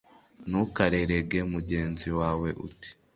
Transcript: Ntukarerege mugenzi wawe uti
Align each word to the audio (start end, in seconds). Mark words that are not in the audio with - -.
Ntukarerege 0.49 1.39
mugenzi 1.53 2.07
wawe 2.19 2.49
uti 2.67 2.89